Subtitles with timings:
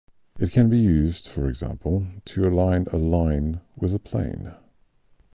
[0.39, 4.55] It can be used, for example, to align a line with a plane.